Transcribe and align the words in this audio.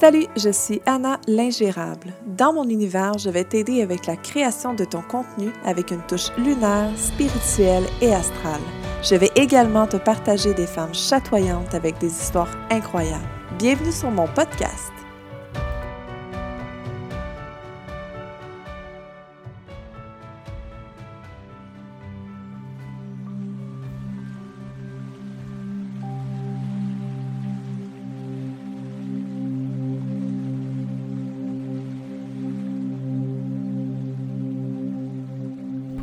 Salut, 0.00 0.26
je 0.36 0.50
suis 0.50 0.80
Anna 0.86 1.18
l'ingérable. 1.26 2.12
Dans 2.24 2.52
mon 2.52 2.68
univers, 2.68 3.18
je 3.18 3.30
vais 3.30 3.42
t'aider 3.42 3.82
avec 3.82 4.06
la 4.06 4.14
création 4.14 4.72
de 4.72 4.84
ton 4.84 5.02
contenu 5.02 5.50
avec 5.64 5.90
une 5.90 6.02
touche 6.02 6.30
lunaire, 6.38 6.96
spirituelle 6.96 7.82
et 8.00 8.14
astrale. 8.14 8.60
Je 9.02 9.16
vais 9.16 9.32
également 9.34 9.88
te 9.88 9.96
partager 9.96 10.54
des 10.54 10.68
femmes 10.68 10.94
chatoyantes 10.94 11.74
avec 11.74 11.98
des 11.98 12.12
histoires 12.12 12.56
incroyables. 12.70 13.26
Bienvenue 13.58 13.90
sur 13.90 14.12
mon 14.12 14.28
podcast. 14.28 14.92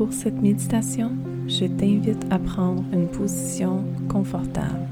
Pour 0.05 0.13
cette 0.13 0.39
méditation, 0.39 1.13
je 1.47 1.65
t'invite 1.65 2.27
à 2.29 2.37
prendre 2.37 2.83
une 2.93 3.07
position 3.07 3.83
confortable. 4.07 4.87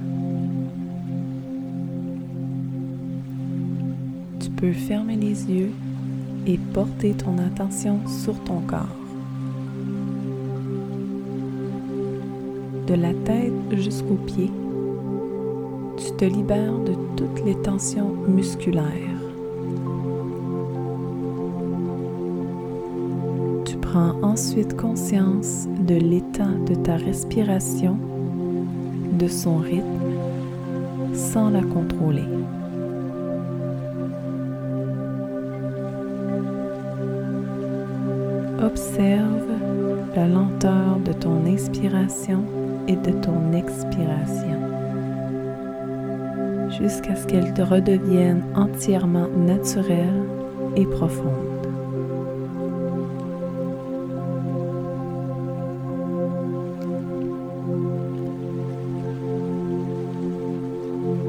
Tu 4.40 4.50
peux 4.50 4.74
fermer 4.74 5.16
les 5.16 5.52
yeux 5.52 5.70
et 6.48 6.58
porter 6.58 7.14
ton 7.14 7.38
attention 7.38 8.00
sur 8.08 8.34
ton 8.44 8.62
corps. 8.62 8.98
De 12.88 12.96
la 12.96 13.14
tête 13.14 13.54
jusqu'aux 13.74 14.20
pieds, 14.26 14.52
tu 15.96 16.12
te 16.18 16.26
libères 16.26 16.80
de 16.80 16.96
toutes 17.16 17.46
les 17.46 17.56
tensions 17.62 18.16
musculaires. 18.28 19.23
Prends 23.94 24.16
ensuite 24.24 24.76
conscience 24.76 25.68
de 25.88 25.94
l'état 25.94 26.50
de 26.68 26.74
ta 26.74 26.96
respiration, 26.96 27.96
de 29.20 29.28
son 29.28 29.58
rythme, 29.58 29.86
sans 31.14 31.52
la 31.52 31.62
contrôler. 31.62 32.24
Observe 38.66 39.52
la 40.16 40.28
lenteur 40.28 40.98
de 41.06 41.14
ton 41.14 41.46
inspiration 41.46 42.46
et 42.88 42.96
de 42.96 43.12
ton 43.12 43.54
expiration 43.54 44.58
jusqu'à 46.82 47.16
ce 47.16 47.28
qu'elle 47.28 47.54
te 47.54 47.62
redevienne 47.62 48.42
entièrement 48.56 49.28
naturelle 49.38 50.24
et 50.76 50.88
profonde. 50.88 51.53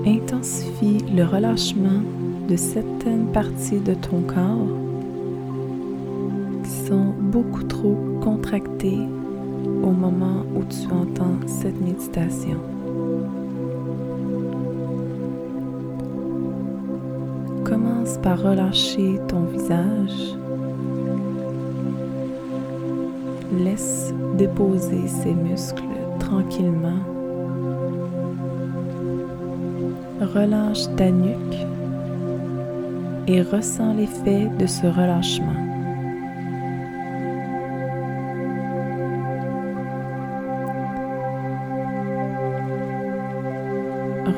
Intensifie 0.07 0.99
le 1.15 1.25
relâchement 1.25 2.03
de 2.49 2.57
certaines 2.57 3.27
parties 3.33 3.81
de 3.81 3.95
ton 3.95 4.21
corps 4.23 4.69
qui 6.63 6.71
sont 6.87 7.15
beaucoup 7.19 7.63
trop 7.63 7.97
contractées 8.21 9.07
au 9.83 9.91
moment 9.91 10.45
où 10.55 10.63
tu 10.65 10.87
entends 10.93 11.39
cette 11.47 11.81
méditation. 11.81 12.59
Commence 17.65 18.19
par 18.19 18.43
relâcher 18.43 19.19
ton 19.29 19.45
visage. 19.45 20.37
Laisse 23.59 24.13
déposer 24.37 25.07
ses 25.07 25.33
muscles 25.33 25.83
tranquillement 26.19 27.14
relâche 30.21 30.87
ta 30.97 31.11
nuque 31.11 31.67
et 33.27 33.43
ressens 33.43 33.95
l'effet 33.95 34.49
de 34.59 34.67
ce 34.67 34.87
relâchement. 34.87 35.61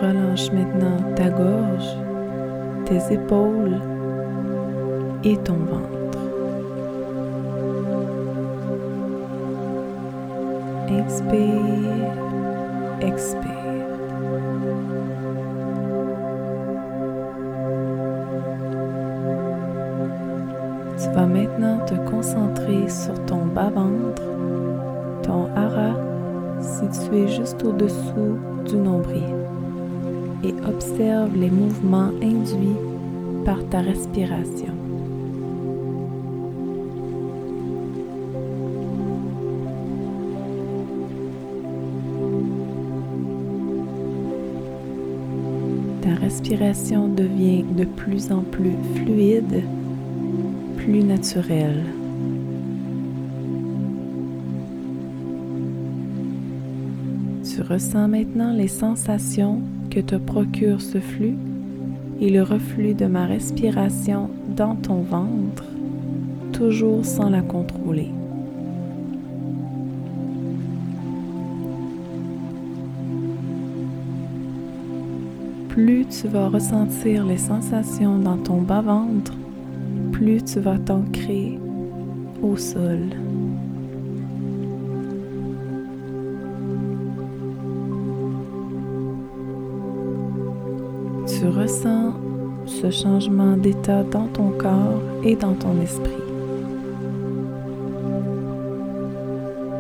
Relâche 0.01 0.53
maintenant 0.53 0.99
ta 1.15 1.31
gorge, 1.31 1.97
tes 2.85 3.15
épaules 3.15 3.81
et 5.25 5.37
ton 5.39 5.55
ventre. 5.55 6.19
Inspire, 10.89 12.13
expire. 13.01 13.56
Te 21.87 21.95
concentrer 22.11 22.89
sur 22.89 23.15
ton 23.27 23.47
bas-ventre, 23.47 24.23
ton 25.23 25.47
hara 25.55 25.95
situé 26.61 27.29
juste 27.29 27.63
au-dessous 27.65 28.39
du 28.65 28.77
nombril 28.77 29.23
et 30.43 30.53
observe 30.69 31.35
les 31.37 31.51
mouvements 31.51 32.11
induits 32.21 32.77
par 33.45 33.59
ta 33.69 33.81
respiration. 33.81 34.75
Ta 46.03 46.15
respiration 46.21 47.09
devient 47.09 47.65
de 47.77 47.85
plus 47.85 48.33
en 48.33 48.41
plus 48.41 48.75
fluide 48.97 49.63
naturel. 50.89 51.83
Tu 57.43 57.63
ressens 57.63 58.09
maintenant 58.09 58.53
les 58.53 58.69
sensations 58.69 59.61
que 59.91 60.01
te 60.01 60.15
procure 60.15 60.81
ce 60.81 60.99
flux 60.99 61.37
et 62.21 62.31
le 62.31 62.43
reflux 62.43 62.95
de 62.95 63.07
ma 63.07 63.27
respiration 63.27 64.31
dans 64.57 64.77
ton 64.77 65.03
ventre, 65.03 65.65
toujours 66.53 67.05
sans 67.05 67.31
la 67.31 67.43
contrôler. 67.43 68.11
Plus 75.69 76.07
tu 76.07 76.29
vas 76.29 76.49
ressentir 76.49 77.27
les 77.27 77.37
sensations 77.37 78.19
dans 78.19 78.39
ton 78.39 78.63
bas-ventre, 78.63 79.35
plus 80.17 80.43
tu 80.43 80.61
vas 80.61 80.79
t'ancrer 80.79 81.59
au 82.43 82.57
sol. 82.57 83.01
Tu 91.27 91.47
ressens 91.49 92.15
ce 92.65 92.91
changement 92.91 93.59
d'état 93.59 94.05
dans 94.05 94.27
ton 94.29 94.53
corps 94.53 95.03
et 95.23 95.37
dans 95.37 95.53
ton 95.53 95.79
esprit. 95.83 96.13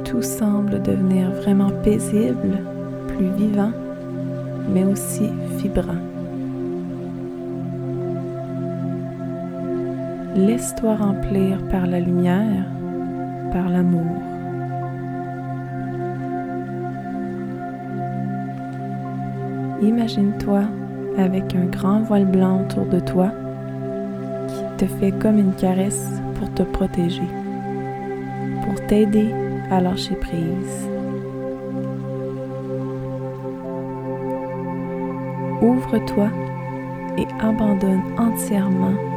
Tout 0.04 0.22
semble 0.22 0.82
devenir 0.82 1.30
vraiment 1.30 1.70
paisible, 1.82 2.58
plus 3.08 3.30
vivant, 3.38 3.72
mais 4.74 4.84
aussi 4.84 5.30
vibrant. 5.56 6.15
Laisse-toi 10.36 10.96
remplir 10.96 11.66
par 11.68 11.86
la 11.86 11.98
lumière, 11.98 12.66
par 13.52 13.70
l'amour. 13.70 14.04
Imagine-toi 19.80 20.64
avec 21.16 21.54
un 21.54 21.64
grand 21.64 22.00
voile 22.02 22.26
blanc 22.26 22.60
autour 22.60 22.84
de 22.84 23.00
toi 23.00 23.30
qui 24.46 24.84
te 24.84 24.84
fait 24.96 25.12
comme 25.12 25.38
une 25.38 25.54
caresse 25.54 26.20
pour 26.34 26.52
te 26.52 26.64
protéger, 26.64 27.28
pour 28.62 28.74
t'aider 28.88 29.30
à 29.70 29.80
lâcher 29.80 30.16
prise. 30.16 30.86
Ouvre-toi 35.62 36.28
et 37.16 37.26
abandonne 37.40 38.02
entièrement 38.18 39.15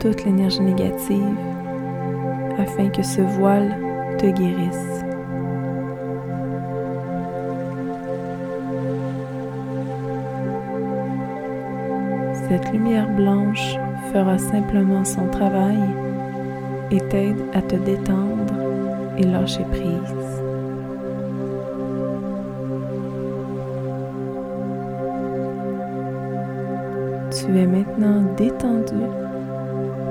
toute 0.00 0.24
l'énergie 0.24 0.60
négative 0.60 1.36
afin 2.58 2.88
que 2.88 3.02
ce 3.02 3.20
voile 3.20 3.76
te 4.18 4.26
guérisse. 4.26 5.04
Cette 12.48 12.72
lumière 12.72 13.08
blanche 13.14 13.76
fera 14.12 14.38
simplement 14.38 15.04
son 15.04 15.26
travail 15.28 15.78
et 16.90 17.00
t'aide 17.00 17.42
à 17.52 17.60
te 17.60 17.76
détendre 17.76 18.54
et 19.18 19.24
lâcher 19.24 19.64
prise. 19.64 20.14
Tu 27.30 27.58
es 27.58 27.66
maintenant 27.66 28.22
détendu 28.36 29.27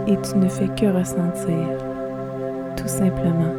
et 0.07 0.18
tu 0.21 0.38
ne 0.38 0.48
fais 0.48 0.69
que 0.69 0.86
ressentir, 0.86 1.68
tout 2.77 2.88
simplement. 2.88 3.54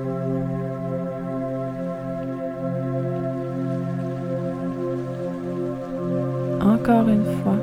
Encore 6.60 7.08
une 7.08 7.24
fois, 7.42 7.58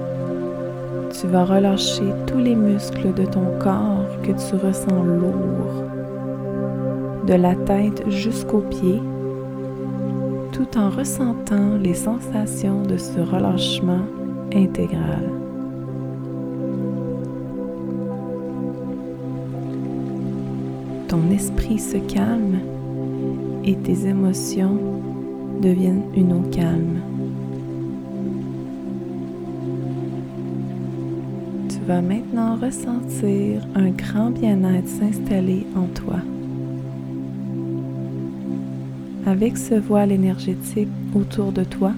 tu 1.20 1.28
vas 1.28 1.46
relâcher 1.46 2.14
tous 2.28 2.38
les 2.38 2.56
muscles 2.56 3.14
de 3.14 3.26
ton 3.26 3.58
corps 3.60 4.22
que 4.22 4.32
tu 4.32 4.56
ressens 4.56 5.04
lourds, 5.04 5.84
de 7.26 7.34
la 7.34 7.56
tête 7.56 8.10
jusqu'aux 8.10 8.64
pieds, 8.70 9.02
tout 10.52 10.78
en 10.78 10.90
ressentant 10.90 11.78
les 11.82 11.96
sensations 11.96 12.84
de 12.84 12.98
ce 12.98 13.20
relâchement 13.20 14.06
intégral. 14.54 15.45
Ton 21.16 21.32
esprit 21.32 21.80
se 21.80 21.96
calme 21.96 22.60
et 23.64 23.78
tes 23.78 24.06
émotions 24.06 24.78
deviennent 25.62 26.04
une 26.14 26.34
eau 26.34 26.42
calme. 26.52 27.00
vas 31.88 32.02
maintenant 32.02 32.58
ressentir 32.58 33.66
un 33.76 33.92
grand 33.92 34.32
bien-être 34.32 34.90
s'installer 34.90 35.66
en 35.78 35.86
toi. 35.86 36.18
Avec 39.26 39.58
ce 39.58 39.76
voile 39.76 40.12
énergétique 40.12 40.90
autour 41.16 41.54
de 41.54 41.64
toi, 41.64 41.94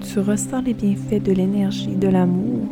tu 0.00 0.18
ressens 0.18 0.62
les 0.62 0.74
bienfaits 0.74 1.22
de 1.22 1.30
l'énergie 1.30 1.94
de 1.94 2.08
l'amour 2.08 2.66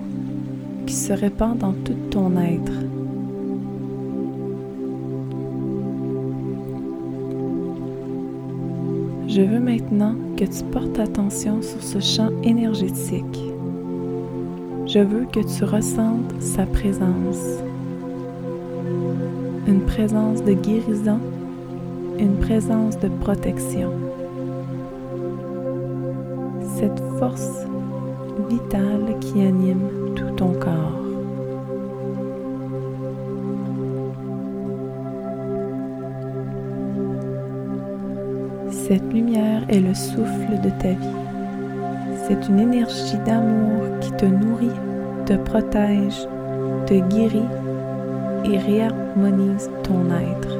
qui 0.84 0.94
se 0.94 1.12
répand 1.12 1.56
dans 1.56 1.74
tout 1.74 1.94
ton 2.10 2.36
être. 2.40 2.85
Je 9.36 9.42
veux 9.42 9.60
maintenant 9.60 10.14
que 10.38 10.46
tu 10.46 10.64
portes 10.72 10.98
attention 10.98 11.60
sur 11.60 11.82
ce 11.82 12.00
champ 12.00 12.30
énergétique 12.42 13.38
je 14.86 15.00
veux 15.00 15.26
que 15.26 15.40
tu 15.40 15.64
ressentes 15.64 16.40
sa 16.40 16.64
présence. 16.64 17.60
Une 19.66 19.80
présence 19.80 20.44
de 20.44 20.52
guérison, 20.52 21.18
une 22.18 22.36
présence 22.36 22.98
de 23.00 23.08
protection. 23.08 23.90
Cette 26.78 27.02
force 27.18 27.66
vitale 28.48 29.18
qui 29.20 29.42
anime 29.42 30.14
tout 30.14 30.30
ton 30.36 30.52
Cette 38.88 39.12
lumière 39.12 39.62
est 39.68 39.80
le 39.80 39.94
souffle 39.94 40.60
de 40.62 40.70
ta 40.80 40.90
vie. 40.90 41.16
C'est 42.28 42.48
une 42.48 42.60
énergie 42.60 43.18
d'amour 43.26 43.98
qui 44.00 44.12
te 44.12 44.26
nourrit 44.26 44.70
te 45.26 45.32
protège, 45.34 46.28
te 46.86 46.94
guérit 47.08 47.42
et 48.44 48.58
réharmonise 48.58 49.68
ton 49.82 50.08
être. 50.12 50.56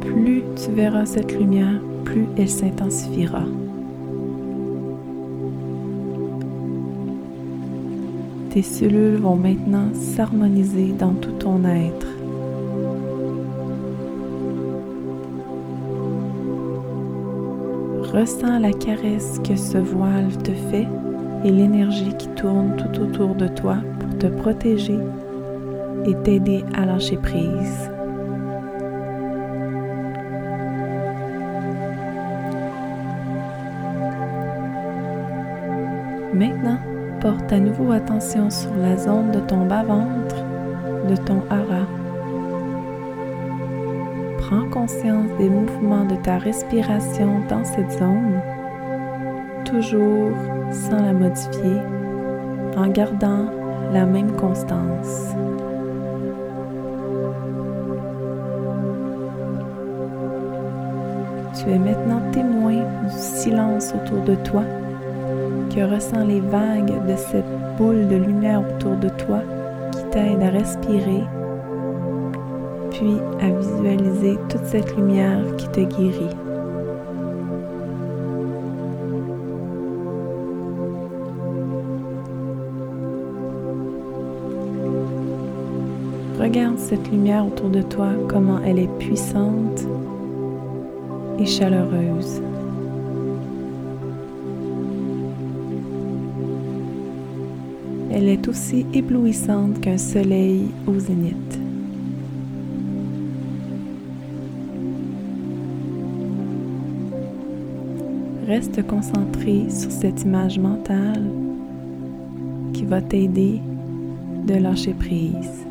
Plus 0.00 0.44
tu 0.54 0.70
verras 0.70 1.04
cette 1.04 1.36
lumière, 1.36 1.80
plus 2.04 2.26
elle 2.38 2.48
s'intensifiera. 2.48 3.42
Tes 8.52 8.60
cellules 8.60 9.16
vont 9.16 9.36
maintenant 9.36 9.94
s'harmoniser 9.94 10.92
dans 10.98 11.14
tout 11.14 11.32
ton 11.32 11.64
être. 11.64 12.06
Ressens 18.12 18.58
la 18.58 18.72
caresse 18.72 19.40
que 19.42 19.56
ce 19.56 19.78
voile 19.78 20.36
te 20.44 20.50
fait 20.50 20.86
et 21.44 21.50
l'énergie 21.50 22.14
qui 22.18 22.28
tourne 22.28 22.76
tout 22.76 23.00
autour 23.00 23.34
de 23.36 23.48
toi 23.48 23.78
pour 23.98 24.18
te 24.18 24.26
protéger 24.26 24.98
et 26.04 26.14
t'aider 26.16 26.62
à 26.74 26.84
lâcher 26.84 27.16
prise. 27.16 27.90
Maintenant, 36.34 36.78
porte 37.22 37.52
à 37.52 37.58
nouveau 37.60 37.92
attention 37.92 38.50
sur 38.50 38.74
la 38.74 38.96
zone 38.96 39.30
de 39.30 39.38
ton 39.38 39.64
bas-ventre, 39.66 40.34
de 41.08 41.14
ton 41.14 41.40
hara 41.50 41.86
prends 44.38 44.68
conscience 44.68 45.30
des 45.38 45.48
mouvements 45.48 46.04
de 46.04 46.16
ta 46.16 46.38
respiration 46.38 47.40
dans 47.48 47.62
cette 47.62 47.92
zone, 47.92 48.40
toujours 49.64 50.32
sans 50.72 51.00
la 51.00 51.12
modifier, 51.12 51.80
en 52.76 52.88
gardant 52.88 53.46
la 53.92 54.04
même 54.04 54.32
constance. 54.32 55.36
Tu 61.54 61.70
es 61.70 61.78
maintenant 61.78 62.20
témoin 62.32 62.82
du 63.04 63.16
silence 63.16 63.94
autour 63.94 64.24
de 64.24 64.34
toi 64.34 64.64
que 65.74 65.80
ressent 65.80 66.24
les 66.24 66.40
vagues 66.40 67.06
de 67.06 67.16
cette 67.16 67.76
boule 67.78 68.06
de 68.08 68.16
lumière 68.16 68.60
autour 68.60 68.96
de 68.96 69.08
toi 69.08 69.40
qui 69.92 70.04
t'aide 70.10 70.42
à 70.42 70.50
respirer 70.50 71.22
puis 72.90 73.16
à 73.40 73.50
visualiser 73.50 74.36
toute 74.50 74.64
cette 74.66 74.94
lumière 74.96 75.40
qui 75.56 75.66
te 75.68 75.80
guérit. 75.80 76.36
Regarde 86.38 86.78
cette 86.78 87.10
lumière 87.10 87.46
autour 87.46 87.70
de 87.70 87.80
toi, 87.82 88.08
comment 88.28 88.58
elle 88.64 88.78
est 88.78 88.98
puissante 88.98 89.86
et 91.38 91.46
chaleureuse. 91.46 92.42
Elle 98.14 98.28
est 98.28 98.46
aussi 98.46 98.84
éblouissante 98.92 99.80
qu'un 99.80 99.96
soleil 99.96 100.66
au 100.86 100.98
zénith. 100.98 101.58
Reste 108.46 108.86
concentré 108.86 109.70
sur 109.70 109.90
cette 109.90 110.24
image 110.24 110.58
mentale 110.58 111.24
qui 112.74 112.84
va 112.84 113.00
t'aider 113.00 113.62
de 114.46 114.54
lâcher 114.56 114.92
prise. 114.92 115.64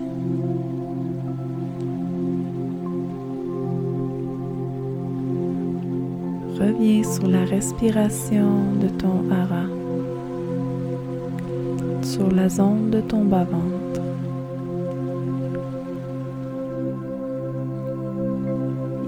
Reviens 6.60 7.03
sur 7.03 7.27
la 7.27 7.45
respiration 7.45 8.63
de 8.81 8.88
ton 8.88 9.29
hara, 9.31 9.67
sur 12.12 12.30
la 12.30 12.50
zone 12.50 12.89
de 12.89 13.00
ton 13.00 13.24
bas-ventre. 13.24 14.01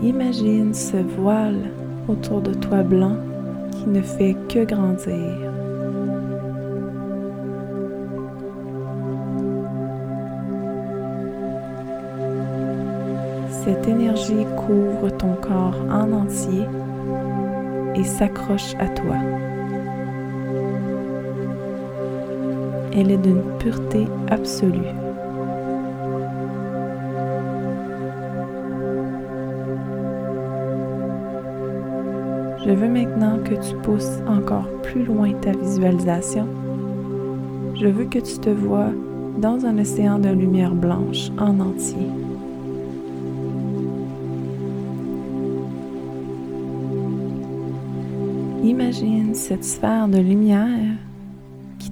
Imagine 0.01 0.74
ce 0.74 0.98
voile 1.17 1.69
autour 2.07 2.39
de 2.39 2.53
toi 2.53 2.81
blanc 2.81 3.17
ne 3.88 4.01
fait 4.01 4.38
que 4.48 4.63
grandir. 4.63 5.36
Cette 13.50 13.86
énergie 13.86 14.45
couvre 14.55 15.10
ton 15.17 15.33
corps 15.41 15.79
en 15.91 16.10
entier 16.13 16.65
et 17.95 18.03
s'accroche 18.05 18.75
à 18.79 18.88
toi. 18.88 19.17
elle 22.95 23.12
est 23.12 23.17
d'une 23.17 23.41
pureté 23.59 24.05
absolue. 24.29 24.93
Je 32.65 32.71
veux 32.71 32.88
maintenant 32.88 33.39
que 33.43 33.55
tu 33.55 33.75
pousses 33.81 34.21
encore 34.27 34.69
plus 34.83 35.03
loin 35.03 35.33
ta 35.33 35.51
visualisation. 35.51 36.47
Je 37.75 37.88
veux 37.88 38.05
que 38.05 38.19
tu 38.19 38.38
te 38.38 38.50
vois 38.50 38.91
dans 39.38 39.65
un 39.65 39.79
océan 39.79 40.19
de 40.19 40.29
lumière 40.29 40.73
blanche 40.73 41.29
en 41.38 41.59
entier. 41.59 42.07
Imagine 48.63 49.33
cette 49.33 49.65
sphère 49.65 50.07
de 50.07 50.19
lumière 50.19 50.95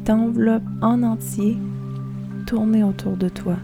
t'enveloppe 0.03 0.63
en 0.81 1.03
entier 1.03 1.57
tourner 2.47 2.83
autour 2.83 3.17
de 3.17 3.29
toi, 3.29 3.55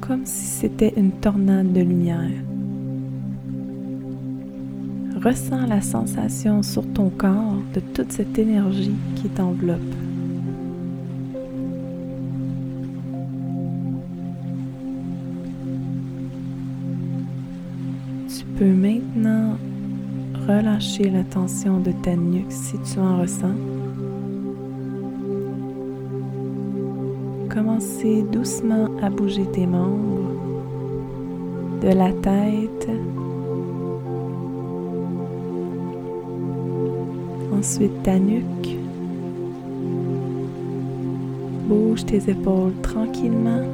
comme 0.00 0.24
si 0.24 0.46
c'était 0.46 0.94
une 0.96 1.12
tornade 1.12 1.72
de 1.72 1.80
lumière. 1.80 2.30
Ressens 5.22 5.66
la 5.66 5.80
sensation 5.80 6.62
sur 6.62 6.86
ton 6.92 7.10
corps 7.10 7.56
de 7.74 7.80
toute 7.80 8.12
cette 8.12 8.38
énergie 8.38 8.94
qui 9.16 9.28
t'enveloppe. 9.28 9.80
Tu 18.28 18.44
peux 18.58 18.72
maintenant 18.72 19.56
relâcher 20.46 21.10
la 21.10 21.24
tension 21.24 21.80
de 21.80 21.92
ta 22.02 22.16
nuque 22.16 22.50
si 22.52 22.76
tu 22.82 22.98
en 22.98 23.20
ressens. 23.20 23.73
Commencez 27.74 28.22
doucement 28.22 28.86
à 29.02 29.10
bouger 29.10 29.46
tes 29.46 29.66
membres, 29.66 30.30
de 31.82 31.88
la 31.88 32.12
tête, 32.12 32.88
ensuite 37.52 38.00
ta 38.04 38.16
nuque. 38.16 38.76
Bouge 41.66 42.06
tes 42.06 42.30
épaules 42.30 42.74
tranquillement. 42.80 43.64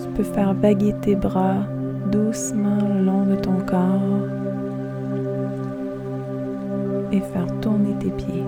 Tu 0.00 0.08
peux 0.16 0.24
faire 0.24 0.52
vaguer 0.52 0.94
tes 1.00 1.16
bras 1.16 1.62
doucement 2.12 2.76
le 2.94 3.04
long 3.06 3.24
de 3.24 3.36
ton 3.36 3.56
corps 3.66 4.18
et 7.10 7.20
faire 7.20 7.46
tourner 7.62 7.94
tes 8.00 8.10
pieds. 8.10 8.44